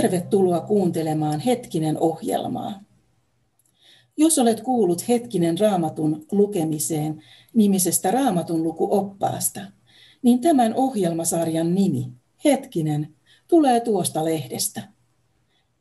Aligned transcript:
Tervetuloa 0.00 0.60
kuuntelemaan 0.60 1.40
Hetkinen 1.40 1.98
ohjelmaa. 1.98 2.80
Jos 4.16 4.38
olet 4.38 4.60
kuullut 4.60 5.08
Hetkinen 5.08 5.58
raamatun 5.58 6.26
lukemiseen 6.32 7.22
nimisestä 7.54 8.10
raamatun 8.10 8.62
lukuoppaasta, 8.62 9.60
niin 10.22 10.40
tämän 10.40 10.74
ohjelmasarjan 10.74 11.74
nimi, 11.74 12.12
Hetkinen, 12.44 13.14
tulee 13.48 13.80
tuosta 13.80 14.24
lehdestä. 14.24 14.82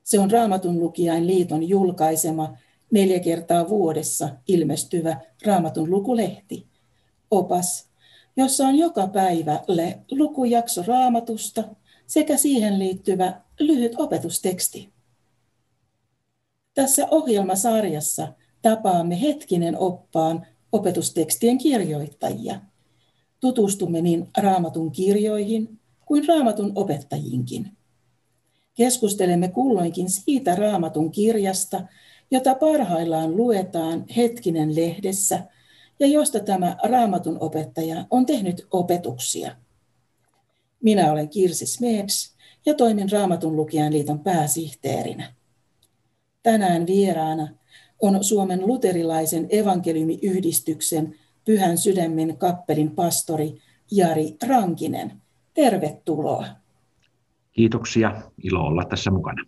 Se 0.04 0.20
on 0.20 0.32
Raamatun 0.32 0.80
lukijain 0.80 1.28
liiton 1.28 1.70
julkaisema 1.70 2.58
neljä 2.92 3.20
kertaa 3.20 3.70
vuodessa 3.70 4.30
ilmestyvä 4.48 5.22
Raamatun 5.46 5.92
lukulehti, 5.92 6.68
opas, 7.32 7.90
jossa 8.38 8.68
on 8.68 8.76
joka 8.76 9.08
päivälle 9.08 10.00
lukujakso 10.12 10.84
raamatusta 10.88 11.64
sekä 12.10 12.38
siihen 12.38 12.80
liittyvä 12.80 13.42
lyhyt 13.60 13.94
opetusteksti. 13.98 14.90
Tässä 16.74 17.08
ohjelmasarjassa 17.12 18.28
tapaamme 18.62 19.22
hetkinen 19.22 19.78
oppaan 19.78 20.46
opetustekstien 20.72 21.58
kirjoittajia. 21.58 22.62
Tutustumme 23.40 24.02
niin 24.02 24.28
raamatun 24.38 24.92
kirjoihin 24.92 25.80
kuin 26.06 26.28
raamatun 26.28 26.72
opettajiinkin. 26.76 27.72
Keskustelemme 28.74 29.48
kulloinkin 29.48 30.10
siitä 30.10 30.56
raamatun 30.56 31.12
kirjasta, 31.12 31.82
jota 32.32 32.56
parhaillaan 32.56 33.36
luetaan 33.36 34.06
hetkinen 34.18 34.76
lehdessä 34.76 35.44
ja 36.00 36.08
josta 36.08 36.40
tämä 36.40 36.78
raamatun 36.84 37.38
opettaja 37.40 38.06
on 38.10 38.26
tehnyt 38.26 38.68
opetuksia. 38.72 39.56
Minä 40.84 41.12
olen 41.12 41.30
Kirsi 41.30 41.66
Smeds 41.66 42.36
ja 42.66 42.74
toimin 42.74 43.12
Raamatun 43.12 43.56
lukijan 43.56 43.94
liiton 43.94 44.20
pääsihteerinä. 44.20 45.34
Tänään 46.44 46.88
vieraana 46.88 47.48
on 48.02 48.24
Suomen 48.24 48.68
luterilaisen 48.68 49.48
evankeliumiyhdistyksen 49.50 51.16
Pyhän 51.46 51.78
sydämen 51.78 52.38
kappelin 52.38 52.92
pastori 52.92 53.62
Jari 53.92 54.38
Rankinen. 54.48 55.22
Tervetuloa. 55.54 56.46
Kiitoksia, 57.52 58.22
ilo 58.44 58.60
olla 58.60 58.86
tässä 58.90 59.12
mukana. 59.12 59.44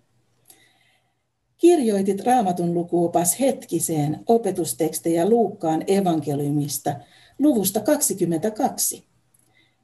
Kirjoitit 1.57 2.21
Raamatun 2.25 2.73
lukuopas 2.73 3.39
hetkiseen 3.39 4.19
opetustekstejä 4.27 5.29
Luukkaan 5.29 5.83
evankeliumista 5.87 6.95
luvusta 7.39 7.79
22. 7.79 9.10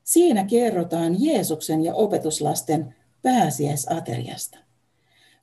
Siinä 0.07 0.43
kerrotaan 0.43 1.15
Jeesuksen 1.19 1.83
ja 1.83 1.93
opetuslasten 1.93 2.95
pääsiäisateriasta. 3.21 4.57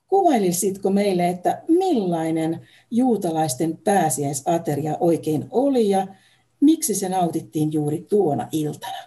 Kuvailisitko 0.07 0.89
meille, 0.89 1.29
että 1.29 1.61
millainen 1.67 2.67
juutalaisten 2.91 3.77
pääsiäisateria 3.77 4.97
oikein 4.99 5.45
oli 5.51 5.89
ja 5.89 6.07
miksi 6.61 6.95
se 6.95 7.09
nautittiin 7.09 7.73
juuri 7.73 8.05
tuona 8.09 8.47
iltana? 8.51 8.97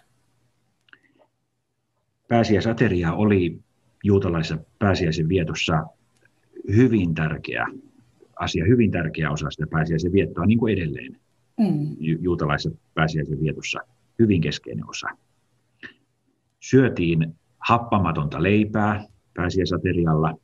Pääsiäisateria 2.28 3.12
oli 3.12 3.58
juutalaisessa 4.04 4.58
pääsiäisen 4.78 5.28
vietossa 5.28 5.86
hyvin 6.76 7.14
tärkeä 7.14 7.66
asia, 8.36 8.64
hyvin 8.64 8.90
tärkeä 8.90 9.30
osa 9.30 9.50
sitä 9.50 9.66
pääsiäisen 9.70 10.12
viettoa, 10.12 10.46
niin 10.46 10.58
kuin 10.58 10.78
edelleen 10.78 11.20
mm. 11.58 11.96
juutalaisessa 11.98 12.78
pääsiäisen 12.94 13.40
vietossa 13.40 13.78
hyvin 14.18 14.40
keskeinen 14.40 14.88
osa. 14.88 15.08
Syötiin 16.60 17.34
happamatonta 17.58 18.42
leipää 18.42 19.04
pääsiäisaterialla, 19.34 20.34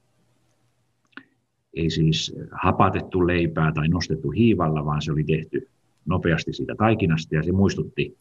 ei 1.74 1.90
siis 1.90 2.34
hapatettu 2.52 3.26
leipää 3.26 3.72
tai 3.72 3.88
nostettu 3.88 4.30
hiivalla, 4.30 4.84
vaan 4.84 5.02
se 5.02 5.12
oli 5.12 5.24
tehty 5.24 5.68
nopeasti 6.06 6.52
siitä 6.52 6.74
taikinasta 6.78 7.34
ja 7.34 7.42
se 7.42 7.52
muistutti, 7.52 8.18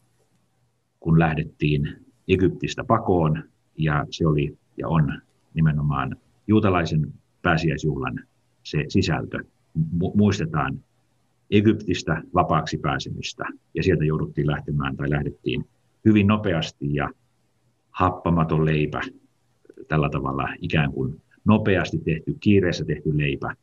kun 0.99 1.19
lähdettiin 1.19 1.95
Egyptistä 2.27 2.83
pakoon 2.83 3.43
ja 3.77 4.05
se 4.09 4.27
oli 4.27 4.57
ja 4.77 4.87
on 4.87 5.21
nimenomaan 5.53 6.17
juutalaisen 6.47 7.13
pääsiäisjuhlan 7.41 8.19
se 8.63 8.85
sisältö. 8.87 9.37
Muistetaan 10.15 10.79
Egyptistä 11.51 12.21
vapaaksi 12.33 12.77
pääsemistä 12.77 13.43
ja 13.73 13.83
sieltä 13.83 14.05
jouduttiin 14.05 14.47
lähtemään 14.47 14.97
tai 14.97 15.09
lähdettiin 15.09 15.65
hyvin 16.05 16.27
nopeasti 16.27 16.93
ja 16.93 17.09
happamaton 17.93 18.65
leipä 18.65 19.01
tällä 19.87 20.09
tavalla 20.09 20.49
ikään 20.61 20.91
kuin 20.91 21.21
nopeasti 21.45 21.97
tehty, 21.97 22.35
kiireessä 22.39 22.85
tehty 22.85 23.17
leipä 23.17 23.55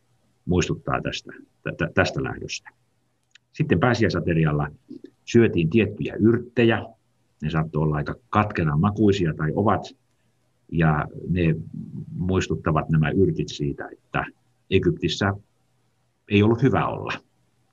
muistuttaa 0.45 1.01
tästä, 1.03 1.33
tästä 1.95 2.23
lähdöstä. 2.23 2.71
Sitten 3.53 3.81
pääsiäisaterialla 3.81 4.69
syötiin 5.25 5.71
tiettyjä 5.71 6.15
yrttejä, 6.15 6.87
ne 7.43 7.51
saattoi 7.51 7.83
olla 7.83 7.97
aika 7.97 8.15
katkeran 8.31 8.81
makuisia 8.81 9.35
tai 9.35 9.53
ovat, 9.55 9.83
ja 10.73 11.07
ne 11.29 11.55
muistuttavat 12.17 12.89
nämä 12.89 13.11
yrtit 13.11 13.49
siitä, 13.49 13.89
että 13.93 14.25
Egyptissä 14.71 15.35
ei 16.29 16.43
ollut 16.43 16.62
hyvä 16.62 16.87
olla. 16.87 17.12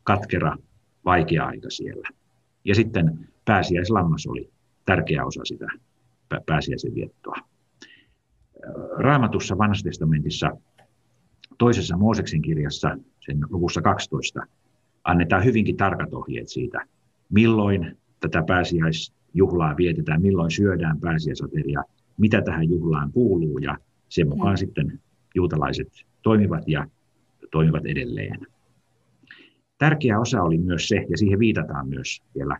Katkera, 0.03 0.57
vaikea 1.06 1.45
aika 1.45 1.69
siellä. 1.69 2.09
Ja 2.66 2.75
sitten 2.75 3.29
pääsiäislammas 3.45 4.28
oli 4.28 4.50
tärkeä 4.85 5.25
osa 5.25 5.41
sitä 5.45 5.68
pääsiäisen 6.45 6.95
viettoa. 6.95 7.35
Raamatussa 8.97 9.57
vanhassa 9.57 9.83
testamentissa 9.83 10.49
toisessa 11.57 11.97
Mooseksen 11.97 12.41
kirjassa, 12.41 12.97
sen 13.19 13.38
luvussa 13.49 13.81
12, 13.81 14.41
annetaan 15.03 15.45
hyvinkin 15.45 15.77
tarkat 15.77 16.13
ohjeet 16.13 16.47
siitä, 16.47 16.85
milloin 17.29 17.97
tätä 18.19 18.43
pääsiäisjuhlaa 18.47 19.77
vietetään, 19.77 20.21
milloin 20.21 20.51
syödään 20.51 20.99
pääsiäisateria, 20.99 21.83
mitä 22.17 22.41
tähän 22.41 22.69
juhlaan 22.69 23.11
kuuluu 23.11 23.57
ja 23.57 23.77
sen 24.09 24.29
mukaan 24.29 24.53
mm. 24.53 24.57
sitten 24.57 24.99
juutalaiset 25.35 25.88
toimivat 26.21 26.67
ja 26.67 26.88
toimivat 27.51 27.85
edelleen. 27.85 28.47
Tärkeä 29.77 30.19
osa 30.19 30.41
oli 30.41 30.57
myös 30.57 30.88
se, 30.88 31.05
ja 31.09 31.17
siihen 31.17 31.39
viitataan 31.39 31.88
myös 31.89 32.21
vielä 32.35 32.57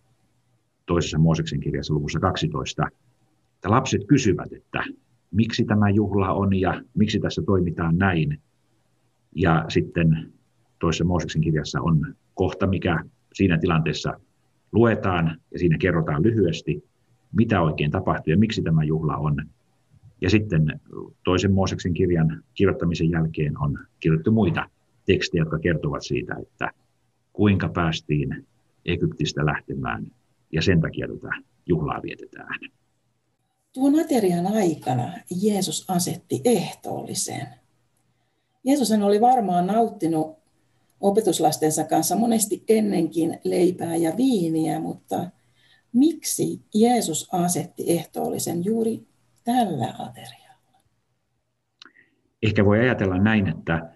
toisessa 0.86 1.18
Mooseksen 1.18 1.60
kirjassa 1.60 1.94
luvussa 1.94 2.20
12, 2.20 2.88
että 3.58 3.70
lapset 3.70 4.02
kysyvät, 4.08 4.54
että 4.54 4.84
miksi 5.32 5.66
tämä 5.66 5.90
juhla 5.90 6.34
on 6.34 6.60
ja 6.60 6.82
miksi 6.94 7.20
tässä 7.20 7.42
toimitaan 7.46 7.98
näin. 7.98 8.42
Ja 9.36 9.66
sitten 9.68 10.34
toisessa 10.80 11.06
Mooseksen 11.06 11.42
kirjassa 11.42 11.82
on 11.82 12.16
kohta, 12.34 12.68
mikä 12.68 13.04
siinä 13.34 13.58
tilanteessa 13.58 14.20
luetaan 14.72 15.38
ja 15.52 15.60
siinä 15.60 15.78
kerrotaan 15.78 16.24
lyhyesti, 16.24 16.84
mitä 17.32 17.62
oikein 17.62 17.92
tapahtuu 17.92 18.32
ja 18.32 18.38
miksi 18.38 18.62
tämä 18.62 18.84
juhla 18.84 19.18
on. 19.18 19.36
Ja 20.22 20.30
sitten 20.30 20.80
toisen 21.24 21.54
Mooseksen 21.54 21.94
kirjan 21.94 22.44
kirjoittamisen 22.54 23.10
jälkeen 23.10 23.58
on 23.58 23.80
kirjoitettu 24.00 24.32
muita 24.32 24.70
tekstejä, 25.06 25.42
jotka 25.42 25.60
kertovat 25.60 26.04
siitä, 26.04 26.36
että 26.42 26.72
kuinka 27.34 27.70
päästiin 27.70 28.48
Egyptistä 28.86 29.46
lähtemään 29.46 30.08
ja 30.52 30.62
sen 30.62 30.82
takia 30.82 31.08
tätä 31.08 31.30
juhlaa 31.66 32.02
vietetään. 32.04 32.60
Tuon 33.78 34.00
aterian 34.00 34.48
aikana 34.48 35.14
Jeesus 35.42 35.86
asetti 35.88 36.42
ehtoollisen. 36.46 37.48
Jeesus 38.64 38.92
oli 38.92 39.22
varmaan 39.22 39.68
nauttinut 39.68 40.38
opetuslastensa 41.02 41.84
kanssa 41.84 42.16
monesti 42.16 42.64
ennenkin 42.70 43.40
leipää 43.44 43.96
ja 43.96 44.14
viiniä, 44.18 44.80
mutta 44.80 45.30
miksi 45.94 46.62
Jeesus 46.74 47.30
asetti 47.32 47.84
ehtoollisen 47.88 48.66
juuri 48.66 49.00
tällä 49.44 49.94
aterialla? 50.00 50.82
Ehkä 52.44 52.66
voi 52.66 52.80
ajatella 52.80 53.18
näin, 53.18 53.48
että 53.48 53.94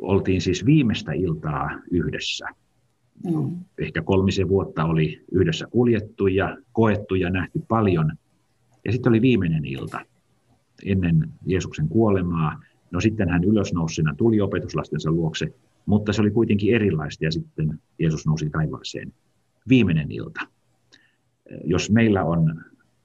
oltiin 0.00 0.40
siis 0.40 0.66
viimeistä 0.66 1.12
iltaa 1.12 1.70
yhdessä. 1.90 2.46
Mm. 3.24 3.64
Ehkä 3.78 4.02
kolmisen 4.02 4.48
vuotta 4.48 4.84
oli 4.84 5.24
yhdessä 5.32 5.66
kuljettu 5.66 6.26
ja 6.26 6.56
koettu 6.72 7.14
ja 7.14 7.30
nähty 7.30 7.62
paljon– 7.68 8.12
ja 8.86 8.92
sitten 8.92 9.10
oli 9.10 9.20
viimeinen 9.20 9.64
ilta 9.64 10.00
ennen 10.84 11.28
Jeesuksen 11.46 11.88
kuolemaa. 11.88 12.60
No 12.90 13.00
sitten 13.00 13.28
hän 13.28 13.44
ylösnousina 13.44 14.14
tuli 14.14 14.40
opetuslastensa 14.40 15.10
luokse, 15.10 15.54
mutta 15.86 16.12
se 16.12 16.20
oli 16.20 16.30
kuitenkin 16.30 16.74
erilaista 16.74 17.24
ja 17.24 17.32
sitten 17.32 17.80
Jeesus 17.98 18.26
nousi 18.26 18.50
taivaaseen. 18.50 19.12
Viimeinen 19.68 20.10
ilta. 20.10 20.40
Jos 21.64 21.90
meillä 21.90 22.24
on 22.24 22.64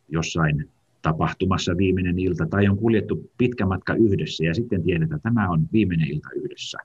jossain 0.10 0.70
tapahtumassa 1.02 1.78
viimeinen 1.78 2.20
ilta 2.20 2.46
tai 2.46 2.68
on 2.68 2.78
kuljettu 2.78 3.32
pitkä 3.38 3.66
matka 3.66 3.96
yhdessä 3.96 4.46
ja 4.46 4.54
sitten 4.54 4.84
tiedetään, 4.84 5.18
että 5.18 5.30
tämä 5.30 5.50
on 5.50 5.68
viimeinen 5.74 6.08
ilta 6.08 6.30
yhdessä, 6.36 6.78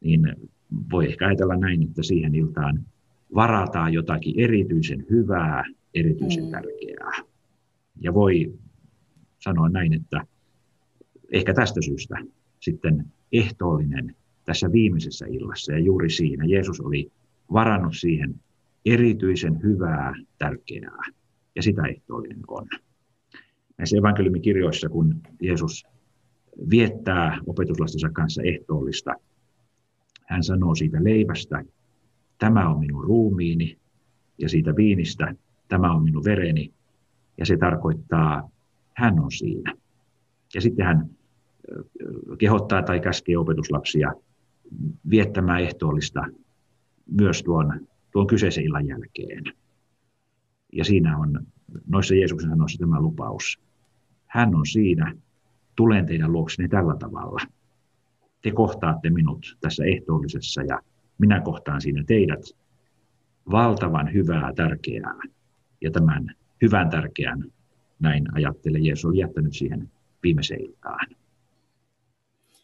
niin 0.00 0.36
voi 0.90 1.08
ehkä 1.08 1.26
ajatella 1.26 1.56
näin, 1.56 1.82
että 1.82 2.02
siihen 2.02 2.34
iltaan 2.34 2.84
varataan 3.34 3.92
jotakin 3.92 4.40
erityisen 4.40 5.06
hyvää, 5.10 5.64
erityisen 5.94 6.44
mm. 6.44 6.50
tärkeää. 6.50 7.23
Ja 8.00 8.14
voi 8.14 8.58
sanoa 9.38 9.68
näin, 9.68 9.92
että 9.92 10.26
ehkä 11.32 11.54
tästä 11.54 11.82
syystä 11.82 12.14
sitten 12.60 13.04
ehtoollinen 13.32 14.16
tässä 14.44 14.72
viimeisessä 14.72 15.26
illassa. 15.26 15.72
Ja 15.72 15.78
juuri 15.78 16.10
siinä 16.10 16.44
Jeesus 16.44 16.80
oli 16.80 17.12
varannut 17.52 17.96
siihen 17.96 18.34
erityisen 18.84 19.62
hyvää, 19.62 20.14
tärkeää. 20.38 21.02
Ja 21.56 21.62
sitä 21.62 21.82
ehtoollinen 21.86 22.40
on. 22.48 22.66
Näissä 23.78 23.98
evankeliumikirjoissa, 23.98 24.88
kun 24.88 25.20
Jeesus 25.42 25.86
viettää 26.70 27.38
opetuslastensa 27.46 28.10
kanssa 28.10 28.42
ehtoollista, 28.42 29.14
hän 30.26 30.44
sanoo 30.44 30.74
siitä 30.74 31.04
leivästä, 31.04 31.64
tämä 32.38 32.70
on 32.70 32.78
minun 32.78 33.04
ruumiini, 33.04 33.78
ja 34.38 34.48
siitä 34.48 34.76
viinistä, 34.76 35.34
tämä 35.68 35.92
on 35.92 36.02
minun 36.02 36.24
vereni, 36.24 36.72
ja 37.38 37.46
se 37.46 37.56
tarkoittaa, 37.56 38.50
hän 38.94 39.20
on 39.20 39.32
siinä. 39.32 39.74
Ja 40.54 40.60
sitten 40.60 40.86
hän 40.86 41.10
kehottaa 42.38 42.82
tai 42.82 43.00
käskee 43.00 43.38
opetuslapsia 43.38 44.12
viettämään 45.10 45.60
ehtoollista 45.60 46.24
myös 47.10 47.42
tuon, 47.42 47.80
tuon 48.10 48.26
kyseisen 48.26 48.64
illan 48.64 48.86
jälkeen. 48.86 49.44
Ja 50.72 50.84
siinä 50.84 51.18
on 51.18 51.46
noissa 51.86 52.14
Jeesuksen 52.14 52.50
sanoissa 52.50 52.78
tämä 52.78 53.00
lupaus. 53.00 53.60
Hän 54.26 54.54
on 54.54 54.66
siinä, 54.66 55.14
tulen 55.76 56.06
teidän 56.06 56.32
luokseni 56.32 56.68
tällä 56.68 56.96
tavalla. 56.96 57.40
Te 58.42 58.50
kohtaatte 58.50 59.10
minut 59.10 59.56
tässä 59.60 59.84
ehtoollisessa 59.84 60.62
ja 60.62 60.80
minä 61.18 61.40
kohtaan 61.40 61.80
siinä 61.80 62.04
teidät 62.06 62.40
valtavan 63.50 64.12
hyvää, 64.12 64.52
tärkeää. 64.56 65.18
Ja 65.80 65.90
tämän 65.90 66.34
hyvän 66.62 66.90
tärkeän, 66.90 67.44
näin 68.00 68.24
ajattelee 68.34 68.80
Jeesus, 68.80 69.04
oli 69.04 69.18
jättänyt 69.18 69.54
siihen 69.54 69.90
viimeiseen 70.22 70.60
iltaan. 70.60 71.06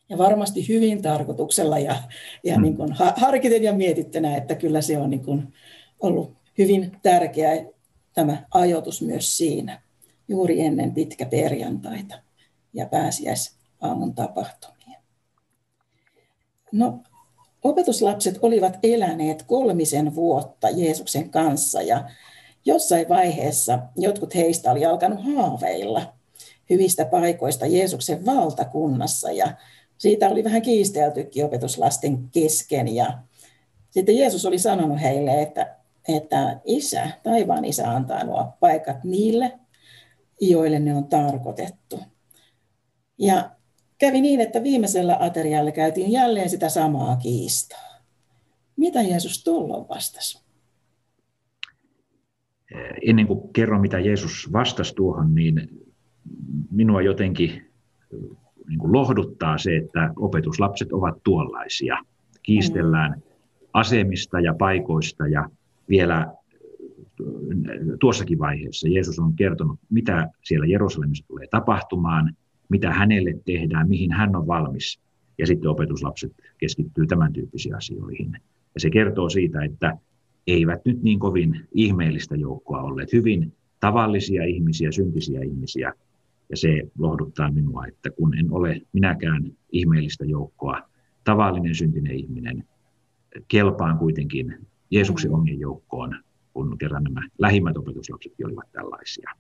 Ja 0.09 0.19
varmasti 0.19 0.69
hyvin 0.69 1.03
tarkoituksella 1.03 1.79
ja, 1.79 1.97
ja 2.45 2.55
hmm. 2.55 2.63
niin 2.63 2.77
kuin 2.77 2.89
harkiten 3.17 3.63
ja 3.63 3.73
mietittynä, 3.73 4.37
että 4.37 4.55
kyllä 4.55 4.81
se 4.81 4.99
on 4.99 5.11
niin 5.11 5.25
kuin 5.25 5.55
ollut 6.01 6.37
hyvin 6.59 6.93
tärkeä 7.03 7.65
tämä 8.15 8.43
ajoitus 8.55 9.03
myös 9.03 9.37
siinä, 9.37 9.83
juuri 10.29 10.61
ennen 10.61 10.95
pitkä 10.95 11.27
perjantaita 11.27 12.15
ja 12.75 12.87
pääsiäisaamun 12.87 14.15
tapahtumia. 14.15 15.01
No, 16.73 17.03
opetuslapset 17.63 18.39
olivat 18.43 18.79
eläneet 18.83 19.43
kolmisen 19.43 20.15
vuotta 20.15 20.71
Jeesuksen 20.71 21.31
kanssa 21.31 21.83
ja 21.83 22.11
jossain 22.65 23.09
vaiheessa 23.09 23.79
jotkut 23.97 24.35
heistä 24.35 24.71
oli 24.71 24.87
alkanut 24.87 25.25
haaveilla 25.25 26.15
hyvistä 26.71 27.05
paikoista 27.05 27.67
Jeesuksen 27.67 28.27
valtakunnassa 28.27 29.33
ja 29.33 29.55
siitä 29.99 30.29
oli 30.29 30.45
vähän 30.45 30.63
kiisteltykin 30.63 31.45
opetuslasten 31.45 32.29
kesken 32.29 32.95
ja 32.95 33.19
sitten 33.91 34.19
Jeesus 34.19 34.47
oli 34.47 34.59
sanonut 34.59 35.01
heille, 35.01 35.43
että, 35.43 35.77
että 36.09 36.61
isä, 36.65 37.11
taivaan 37.23 37.65
isä 37.65 37.91
antaa 37.91 38.25
nuo 38.25 38.47
paikat 38.61 39.05
niille, 39.05 39.59
joille 40.41 40.79
ne 40.79 40.95
on 40.95 41.05
tarkoitettu. 41.05 42.01
Ja 43.19 43.51
kävi 43.99 44.21
niin, 44.21 44.41
että 44.41 44.63
viimeisellä 44.63 45.17
aterialla 45.21 45.73
käytiin 45.73 46.13
jälleen 46.13 46.51
sitä 46.51 46.69
samaa 46.69 47.17
kiistaa. 47.17 48.01
Mitä 48.77 49.03
Jeesus 49.03 49.45
tuolloin 49.45 49.89
vastasi? 49.89 50.50
Ennen 53.07 53.27
kuin 53.27 53.53
kerron, 53.53 53.81
mitä 53.81 53.99
Jeesus 53.99 54.53
vastasi 54.53 54.95
tuohon, 54.95 55.35
niin 55.35 55.71
minua 56.71 57.03
jotenkin 57.03 57.63
niin 58.69 58.79
kuin 58.79 58.93
lohduttaa 58.93 59.59
se, 59.59 59.77
että 59.77 60.13
opetuslapset 60.17 60.93
ovat 60.93 61.23
tuollaisia. 61.25 61.97
Kiistellään 62.43 63.23
asemista 63.73 64.41
ja 64.41 64.55
paikoista 64.55 65.27
ja 65.27 65.51
vielä 65.89 66.35
tuossakin 68.01 68.39
vaiheessa 68.39 68.89
Jeesus 68.89 69.19
on 69.19 69.33
kertonut, 69.33 69.79
mitä 69.91 70.29
siellä 70.43 70.67
Jerusalemissa 70.67 71.27
tulee 71.29 71.47
tapahtumaan, 71.51 72.37
mitä 72.69 72.93
hänelle 72.93 73.35
tehdään, 73.45 73.89
mihin 73.89 74.13
hän 74.13 74.37
on 74.37 74.47
valmis. 74.47 75.01
Ja 75.39 75.47
sitten 75.47 75.71
opetuslapset 75.71 76.33
keskittyy 76.59 77.07
tämän 77.07 77.33
tyyppisiin 77.33 77.75
asioihin. 77.75 78.33
Ja 78.75 78.81
se 78.81 78.91
kertoo 78.91 79.29
siitä, 79.29 79.65
että 79.65 79.99
eivät 80.47 80.85
nyt 80.85 81.03
niin 81.03 81.19
kovin 81.19 81.69
ihmeellistä 81.73 82.37
joukkoa 82.37 82.83
olleet, 82.83 83.13
hyvin 83.13 83.53
tavallisia 83.81 84.45
ihmisiä, 84.45 84.93
syntisiä 84.93 85.41
ihmisiä. 85.41 85.93
Ja 86.51 86.57
se 86.57 86.83
lohduttaa 86.99 87.51
minua, 87.51 87.87
että 87.87 88.11
kun 88.11 88.39
en 88.39 88.53
ole 88.53 88.83
minäkään 88.93 89.53
ihmeellistä 89.73 90.25
joukkoa, 90.25 90.83
tavallinen 91.25 91.75
syntinen 91.75 92.13
ihminen, 92.17 92.65
kelpaan 93.49 93.99
kuitenkin 93.99 94.67
Jeesuksen 94.91 95.35
omien 95.35 95.61
joukkoon, 95.61 96.17
kun 96.53 96.79
kerran 96.79 97.05
nämä 97.05 97.29
lähimmät 97.39 97.77
opetuslapsetkin 97.77 98.47
olivat 98.47 98.73
tällaisia. 98.73 99.31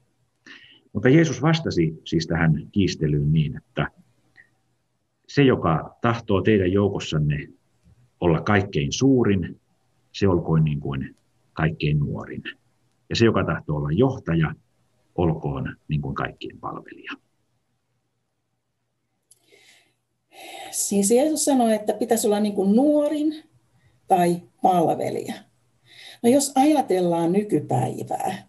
Mutta 0.92 1.08
Jeesus 1.08 1.42
vastasi 1.42 2.00
siis 2.04 2.26
tähän 2.26 2.68
kiistelyyn 2.72 3.32
niin, 3.32 3.56
että 3.56 3.88
se, 5.28 5.42
joka 5.42 5.96
tahtoo 6.00 6.42
teidän 6.42 6.72
joukossanne 6.72 7.48
olla 8.20 8.40
kaikkein 8.40 8.92
suurin, 8.92 9.60
se 10.12 10.28
olkoon 10.28 10.64
niin 10.64 10.80
kuin 10.80 11.16
kaikkein 11.52 11.98
nuorin. 11.98 12.42
Ja 13.10 13.16
se, 13.16 13.24
joka 13.24 13.44
tahtoo 13.44 13.76
olla 13.76 13.92
johtaja, 13.92 14.54
olkoon 15.14 15.76
niin 15.88 16.02
kuin 16.02 16.14
kaikkien 16.14 16.58
palvelija. 16.58 17.12
Siis 20.70 21.10
Jeesus 21.10 21.44
sanoi, 21.44 21.74
että 21.74 21.92
pitäisi 21.92 22.26
olla 22.26 22.40
niin 22.40 22.54
kuin 22.54 22.76
nuorin 22.76 23.42
tai 24.08 24.42
palvelija. 24.62 25.34
No 26.22 26.30
jos 26.30 26.52
ajatellaan 26.54 27.32
nykypäivää, 27.32 28.48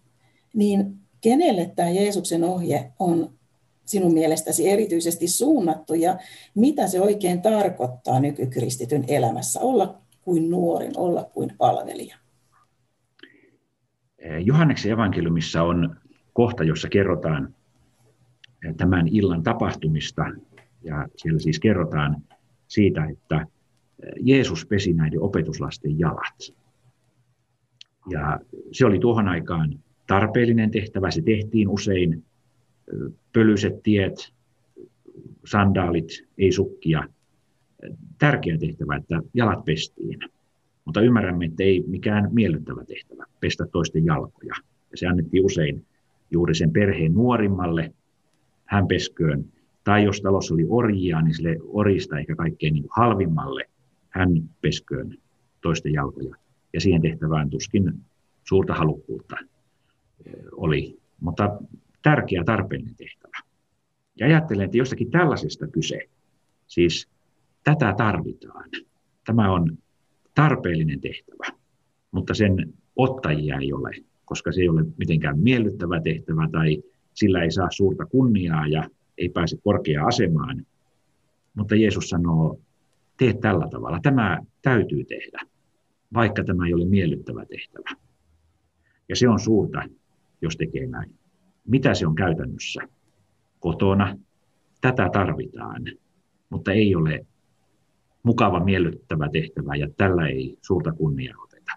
niin 0.54 0.98
kenelle 1.20 1.72
tämä 1.76 1.90
Jeesuksen 1.90 2.44
ohje 2.44 2.92
on 2.98 3.38
sinun 3.86 4.14
mielestäsi 4.14 4.68
erityisesti 4.68 5.28
suunnattu 5.28 5.94
ja 5.94 6.18
mitä 6.54 6.88
se 6.88 7.00
oikein 7.00 7.42
tarkoittaa 7.42 8.20
nykykristityn 8.20 9.04
elämässä 9.08 9.60
olla 9.60 10.02
kuin 10.22 10.50
nuorin, 10.50 10.92
olla 10.96 11.24
kuin 11.24 11.50
palvelija? 11.58 12.16
Johanneksen 14.44 14.92
evankeliumissa 14.92 15.62
on 15.62 15.96
kohta, 16.32 16.64
jossa 16.64 16.88
kerrotaan 16.88 17.54
tämän 18.76 19.08
illan 19.08 19.42
tapahtumista 19.42 20.24
ja 20.82 21.08
siellä 21.16 21.38
siis 21.38 21.60
kerrotaan 21.60 22.16
siitä, 22.68 23.04
että 23.04 23.46
Jeesus 24.20 24.66
pesi 24.66 24.92
näiden 24.92 25.20
opetuslasten 25.20 25.98
jalat. 25.98 26.54
Ja 28.10 28.40
se 28.72 28.86
oli 28.86 28.98
tuohon 28.98 29.28
aikaan 29.28 29.78
tarpeellinen 30.06 30.70
tehtävä. 30.70 31.10
Se 31.10 31.22
tehtiin 31.22 31.68
usein 31.68 32.24
pölyiset 33.32 33.82
tiet, 33.82 34.32
sandaalit, 35.44 36.08
ei 36.38 36.52
sukkia. 36.52 37.04
Tärkeä 38.18 38.58
tehtävä, 38.58 38.96
että 38.96 39.22
jalat 39.34 39.64
pestiin. 39.64 40.18
Mutta 40.84 41.00
ymmärrämme, 41.00 41.44
että 41.44 41.62
ei 41.62 41.84
mikään 41.86 42.28
miellyttävä 42.32 42.84
tehtävä 42.84 43.24
pestä 43.40 43.66
toisten 43.66 44.04
jalkoja. 44.04 44.54
Ja 44.90 44.96
se 44.96 45.06
annettiin 45.06 45.44
usein 45.44 45.86
juuri 46.30 46.54
sen 46.54 46.72
perheen 46.72 47.14
nuorimmalle, 47.14 47.94
hän 48.64 48.86
pesköön. 48.86 49.44
Tai 49.84 50.04
jos 50.04 50.20
talossa 50.20 50.54
oli 50.54 50.66
orjia, 50.68 51.22
niin 51.22 51.34
sille 51.34 51.56
orista 51.62 52.18
ehkä 52.18 52.34
kaikkein 52.36 52.74
niin 52.74 52.86
halvimmalle, 52.90 53.64
hän 54.10 54.30
pesköön 54.60 55.18
toisten 55.60 55.92
jalkoja. 55.92 56.36
Ja 56.72 56.80
siihen 56.80 57.02
tehtävään 57.02 57.50
tuskin 57.50 57.92
suurta 58.44 58.74
halukkuutta 58.74 59.36
oli, 60.52 60.98
mutta 61.20 61.58
tärkeä 62.02 62.44
tarpeellinen 62.44 62.94
tehtävä. 62.96 63.36
Ja 64.16 64.26
ajattelen, 64.26 64.64
että 64.64 64.76
jostakin 64.76 65.10
tällaisesta 65.10 65.66
kyse, 65.66 65.98
siis 66.66 67.08
tätä 67.64 67.94
tarvitaan. 67.96 68.70
Tämä 69.26 69.52
on 69.52 69.78
tarpeellinen 70.34 71.00
tehtävä, 71.00 71.58
mutta 72.10 72.34
sen 72.34 72.74
ottajia 72.96 73.58
ei 73.58 73.72
ole, 73.72 73.90
koska 74.24 74.52
se 74.52 74.60
ei 74.60 74.68
ole 74.68 74.84
mitenkään 74.98 75.38
miellyttävä 75.38 76.00
tehtävä 76.00 76.48
tai 76.52 76.82
sillä 77.14 77.42
ei 77.42 77.50
saa 77.50 77.68
suurta 77.70 78.06
kunniaa 78.06 78.66
ja 78.66 78.88
ei 79.18 79.28
pääse 79.28 79.56
korkeaan 79.64 80.08
asemaan. 80.08 80.66
Mutta 81.54 81.76
Jeesus 81.76 82.08
sanoo, 82.08 82.60
tee 83.16 83.32
tällä 83.32 83.68
tavalla. 83.70 84.00
Tämä 84.02 84.38
täytyy 84.62 85.04
tehdä, 85.04 85.40
vaikka 86.14 86.44
tämä 86.44 86.66
ei 86.66 86.74
ole 86.74 86.84
miellyttävä 86.84 87.44
tehtävä. 87.44 87.96
Ja 89.08 89.16
se 89.16 89.28
on 89.28 89.40
suurta 89.40 89.82
jos 90.42 90.56
tekee 90.56 90.86
näin. 90.86 91.14
Mitä 91.66 91.94
se 91.94 92.06
on 92.06 92.14
käytännössä? 92.14 92.80
Kotona. 93.60 94.18
Tätä 94.80 95.10
tarvitaan, 95.12 95.82
mutta 96.50 96.72
ei 96.72 96.94
ole 96.94 97.26
mukava, 98.22 98.64
miellyttävä 98.64 99.28
tehtävä 99.32 99.76
ja 99.76 99.88
tällä 99.96 100.26
ei 100.26 100.58
suurta 100.62 100.92
kunniaa 100.92 101.42
oteta. 101.42 101.72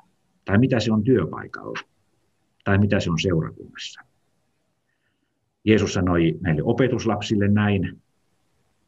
Tai 0.45 0.57
mitä 0.57 0.79
se 0.79 0.93
on 0.93 1.03
työpaikalla, 1.03 1.79
tai 2.63 2.77
mitä 2.77 2.99
se 2.99 3.11
on 3.11 3.19
seurakunnassa. 3.19 4.01
Jeesus 5.65 5.93
sanoi 5.93 6.33
näille 6.41 6.63
opetuslapsille 6.63 7.47
näin, 7.47 8.01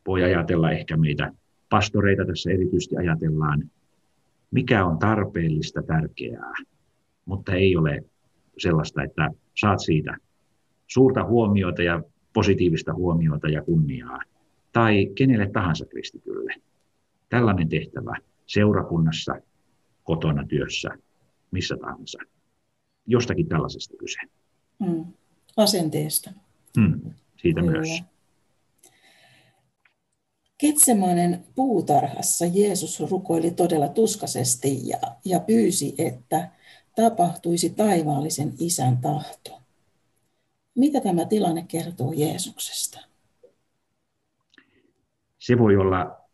voi 0.07 0.23
ajatella 0.23 0.71
ehkä 0.71 0.97
meitä 0.97 1.31
pastoreita 1.69 2.25
tässä 2.25 2.51
erityisesti 2.51 2.97
ajatellaan, 2.97 3.63
mikä 4.51 4.85
on 4.85 4.99
tarpeellista, 4.99 5.83
tärkeää, 5.83 6.53
mutta 7.25 7.53
ei 7.53 7.77
ole 7.77 8.03
sellaista, 8.57 9.03
että 9.03 9.29
saat 9.59 9.79
siitä 9.79 10.17
suurta 10.87 11.23
huomiota 11.23 11.83
ja 11.83 12.03
positiivista 12.33 12.93
huomiota 12.93 13.49
ja 13.49 13.61
kunniaa, 13.61 14.19
tai 14.73 15.07
kenelle 15.15 15.49
tahansa 15.53 15.85
kristitylle. 15.85 16.53
Tällainen 17.29 17.69
tehtävä 17.69 18.15
seurakunnassa, 18.45 19.35
kotona, 20.03 20.47
työssä, 20.47 20.89
missä 21.51 21.77
tahansa. 21.81 22.19
Jostakin 23.07 23.47
tällaisesta 23.47 23.97
kyse. 23.97 24.19
Mm. 24.79 25.05
Asenteesta. 25.57 26.31
Mm. 26.77 27.11
Siitä 27.41 27.61
Kyllä. 27.61 27.71
myös. 27.71 28.03
Ketsemanen 30.57 31.45
puutarhassa 31.55 32.45
Jeesus 32.45 32.99
rukoili 32.99 33.51
todella 33.51 33.87
tuskasesti 33.87 34.87
ja, 34.87 34.97
ja 35.25 35.39
pyysi, 35.39 35.95
että 35.97 36.51
tapahtuisi 36.95 37.69
taivaallisen 37.69 38.53
isän 38.59 38.97
tahto. 38.97 39.61
Mitä 40.75 41.01
tämä 41.01 41.25
tilanne 41.25 41.65
kertoo 41.67 42.13
Jeesuksesta? 42.15 42.99
Se 45.39 45.57
voi 45.57 45.75
olla 45.75 46.26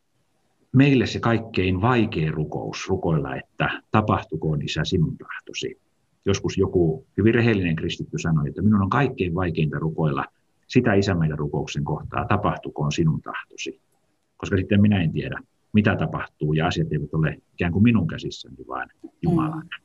meille 0.74 1.06
se 1.06 1.20
kaikkein 1.20 1.82
vaikein 1.82 2.34
rukous 2.34 2.90
rukoilla, 2.90 3.36
että 3.36 3.82
tapahtukoon 3.92 4.62
isä 4.62 4.84
sinun 4.84 5.18
tahtosi. 5.18 5.80
Joskus 6.26 6.58
joku 6.58 7.06
hyvin 7.18 7.34
rehellinen 7.34 7.76
kristitty 7.76 8.18
sanoi, 8.18 8.48
että 8.48 8.62
minun 8.62 8.82
on 8.82 8.90
kaikkein 8.90 9.36
vaikeinta 9.36 9.80
rukoilla 9.80 10.26
sitä 10.68 10.94
isä 10.94 11.16
meidän 11.16 11.40
rukouksen 11.40 11.84
kohtaa, 11.84 12.26
tapahtukoon 12.26 12.92
sinun 12.92 13.22
tahtosi. 13.22 13.82
Koska 14.38 14.58
sitten 14.58 14.82
minä 14.82 15.04
en 15.04 15.12
tiedä, 15.12 15.40
mitä 15.74 15.96
tapahtuu 15.96 16.54
ja 16.54 16.68
asiat 16.68 16.94
eivät 16.94 17.14
ole 17.14 17.38
ikään 17.54 17.72
kuin 17.72 17.84
minun 17.84 18.08
käsissäni, 18.08 18.56
vaan 18.68 18.90
Jumalan. 19.22 19.64
Mm. 19.64 19.84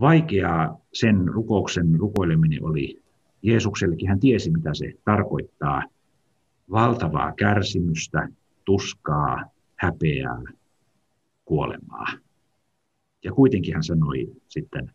Vaikeaa 0.00 0.80
sen 0.92 1.28
rukouksen 1.28 1.94
rukoileminen 1.94 2.64
oli 2.64 3.02
Jeesuksellekin. 3.42 4.08
Hän 4.08 4.20
tiesi, 4.20 4.50
mitä 4.50 4.74
se 4.74 4.92
tarkoittaa. 5.04 5.82
Valtavaa 6.70 7.32
kärsimystä, 7.32 8.28
tuskaa, 8.64 9.44
häpeää, 9.76 10.42
kuolemaa. 11.44 12.06
Ja 13.24 13.32
kuitenkin 13.32 13.74
hän 13.74 13.84
sanoi 13.84 14.32
sitten, 14.48 14.92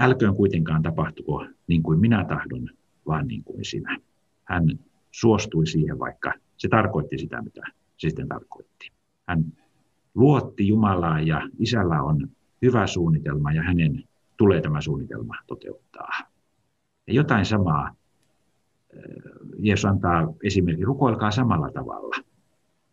älköön 0.00 0.36
kuitenkaan 0.36 0.82
tapahtuko 0.82 1.46
niin 1.66 1.82
kuin 1.82 2.00
minä 2.00 2.24
tahdon, 2.24 2.70
vaan 3.06 3.26
niin 3.26 3.44
kuin 3.44 3.64
sinä. 3.64 3.98
Hän 4.44 4.64
suostui 5.10 5.66
siihen, 5.66 5.98
vaikka 5.98 6.32
se 6.56 6.68
tarkoitti 6.68 7.18
sitä, 7.18 7.42
mitä 7.42 7.60
se 7.96 8.08
sitten 8.08 8.28
tarkoitti. 8.28 8.92
Hän 9.28 9.44
luotti 10.14 10.68
Jumalaa 10.68 11.20
ja 11.20 11.48
isällä 11.58 12.02
on 12.02 12.28
hyvä 12.62 12.86
suunnitelma 12.86 13.52
ja 13.52 13.62
hänen 13.62 14.04
tulee 14.36 14.60
tämä 14.60 14.80
suunnitelma 14.80 15.34
toteuttaa. 15.46 16.10
Ja 17.06 17.14
jotain 17.14 17.46
samaa 17.46 17.90
eh, 18.92 19.02
Jeesus 19.58 19.84
antaa 19.84 20.34
esimerkki, 20.42 20.84
rukoilkaa 20.84 21.30
samalla 21.30 21.70
tavalla. 21.70 22.33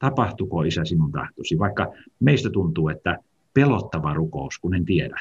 Tapahtuko 0.02 0.64
isä 0.64 0.86
sinun 0.86 1.12
tahtosi, 1.12 1.60
vaikka 1.60 1.94
meistä 2.20 2.50
tuntuu, 2.50 2.90
että 2.90 3.18
pelottava 3.54 4.14
rukous, 4.14 4.60
kun 4.60 4.76
en 4.76 4.86
tiedä, 4.86 5.20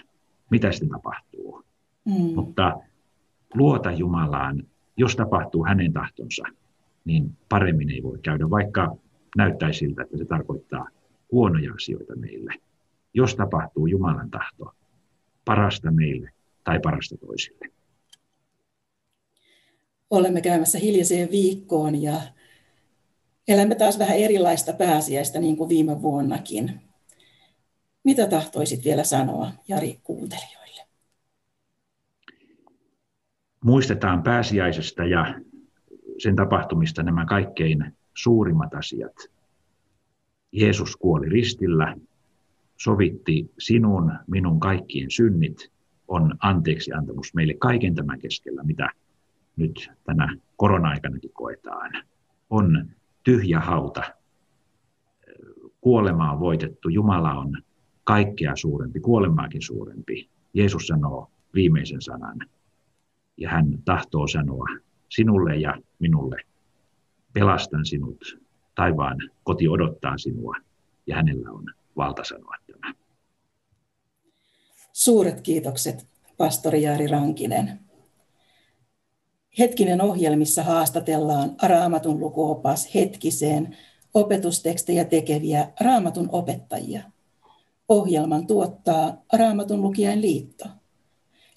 mitä 0.50 0.72
sitten 0.72 0.88
tapahtuu. 0.88 1.64
Mm. 2.04 2.34
Mutta 2.34 2.76
luota 3.54 3.92
Jumalaan, 3.92 4.66
jos 4.96 5.16
tapahtuu 5.16 5.64
hänen 5.64 5.92
tahtonsa, 5.92 6.42
niin 7.04 7.37
paremmin 7.49 7.90
ei 7.90 8.02
voi 8.02 8.18
käydä, 8.18 8.50
vaikka 8.50 8.96
näyttäisi 9.37 9.78
siltä, 9.78 10.02
että 10.02 10.16
se 10.16 10.25
tarkoittaa 10.25 10.88
huonoja 11.32 11.75
asioita 11.75 12.16
meille. 12.16 12.54
Jos 13.14 13.34
tapahtuu 13.34 13.87
Jumalan 13.87 14.30
tahto, 14.30 14.75
parasta 15.44 15.90
meille 15.90 16.30
tai 16.64 16.80
parasta 16.80 17.16
toisille. 17.16 17.70
Olemme 20.10 20.40
käymässä 20.40 20.78
hiljaiseen 20.78 21.30
viikkoon 21.30 22.02
ja 22.02 22.20
elämme 23.50 23.75
taas 23.75 23.99
vähän 23.99 24.16
erilaista 24.16 24.73
pääsiäistä 24.73 25.38
niin 25.38 25.57
kuin 25.57 25.69
viime 25.69 26.02
vuonnakin. 26.02 26.80
Mitä 28.04 28.26
tahtoisit 28.26 28.85
vielä 28.85 29.04
sanoa, 29.04 29.52
Jari, 29.69 30.00
kuuntelijoille? 30.04 30.83
Muistetaan 33.64 34.23
pääsiäisestä 34.23 35.04
ja 35.04 35.35
sen 36.19 36.37
tapahtumista 36.37 37.02
nämä 37.02 37.26
kaikkein 37.26 37.97
suurimmat 38.14 38.75
asiat. 38.75 39.16
Jeesus 40.52 40.97
kuoli 40.97 41.28
ristillä, 41.28 41.97
sovitti 42.76 43.50
sinun, 43.59 44.12
minun 44.26 44.61
kaikkien 44.61 45.11
synnit, 45.11 45.73
on 46.09 46.35
anteeksi 46.38 46.92
antamus 46.92 47.35
meille 47.35 47.54
kaiken 47.54 47.95
tämän 47.95 48.19
keskellä, 48.19 48.62
mitä 48.62 48.90
nyt 49.57 49.90
tänä 50.04 50.37
korona-aikanakin 50.57 51.33
koetaan. 51.33 51.92
On 52.50 52.90
tyhjä 53.25 53.61
hauta. 53.61 54.03
Kuolema 55.81 56.33
on 56.33 56.41
voitettu. 56.41 56.89
Jumala 56.89 57.33
on 57.33 57.62
kaikkea 58.05 58.57
suurempi, 58.57 59.00
kuolemaakin 59.00 59.62
suurempi. 59.62 60.31
Jeesus 60.55 60.87
sanoo 60.87 61.31
viimeisen 61.55 62.03
sanan. 62.03 62.39
Ja 63.37 63.50
hän 63.50 63.79
tahtoo 63.85 64.27
sanoa 64.27 64.67
sinulle 65.09 65.57
ja 65.57 65.75
minulle, 65.99 66.37
pelastan 67.33 67.87
sinut, 67.87 68.39
taivaan 68.75 69.17
koti 69.45 69.69
odottaa 69.69 70.19
sinua 70.19 70.57
ja 71.07 71.17
hänellä 71.17 71.50
on 71.50 71.65
valta 71.97 72.25
sanoa 72.25 72.55
tämä. 72.67 72.95
Suuret 74.93 75.41
kiitokset, 75.41 76.07
pastori 76.37 76.83
Jaari 76.83 77.07
Rankinen. 77.07 77.81
Hetkinen 79.59 80.00
ohjelmissa 80.00 80.62
haastatellaan 80.62 81.57
Raamatun 81.62 82.21
lukuopas 82.21 82.95
hetkiseen 82.95 83.76
opetustekstejä 84.14 85.04
tekeviä 85.04 85.73
Raamatun 85.80 86.28
opettajia. 86.33 87.02
Ohjelman 87.88 88.47
tuottaa 88.47 89.23
Raamatun 89.33 89.83
lukijain 89.83 90.21
liitto. 90.21 90.64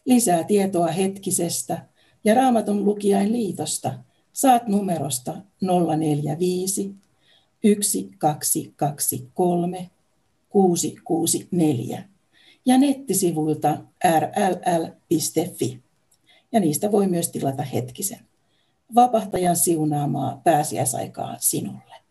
Lisää 0.05 0.43
tietoa 0.43 0.87
hetkisestä 0.87 1.85
ja 2.23 2.33
Raamatun 2.33 2.85
lukijain 2.85 3.31
liitosta 3.31 3.93
saat 4.33 4.67
numerosta 4.67 5.37
045 5.97 6.95
1223 7.61 9.89
664 10.49 12.03
ja 12.65 12.77
nettisivuilta 12.77 13.77
rll.fi. 14.19 15.82
Ja 16.53 16.59
niistä 16.59 16.91
voi 16.91 17.07
myös 17.07 17.29
tilata 17.29 17.63
hetkisen. 17.63 18.19
Vapahtajan 18.95 19.55
siunaamaa 19.55 20.41
pääsiäisaikaa 20.43 21.35
sinulle. 21.39 22.02